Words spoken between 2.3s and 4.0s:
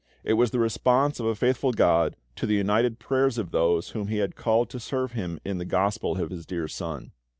to the united prayers of those